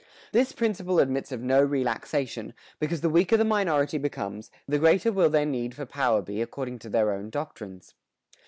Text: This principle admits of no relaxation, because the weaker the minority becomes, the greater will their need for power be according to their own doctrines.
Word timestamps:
This 0.31 0.51
principle 0.51 0.97
admits 0.97 1.31
of 1.31 1.41
no 1.41 1.61
relaxation, 1.61 2.55
because 2.79 3.01
the 3.01 3.09
weaker 3.11 3.37
the 3.37 3.45
minority 3.45 3.99
becomes, 3.99 4.49
the 4.67 4.79
greater 4.79 5.11
will 5.11 5.29
their 5.29 5.45
need 5.45 5.75
for 5.75 5.85
power 5.85 6.23
be 6.23 6.41
according 6.41 6.79
to 6.79 6.89
their 6.89 7.11
own 7.11 7.29
doctrines. 7.29 7.93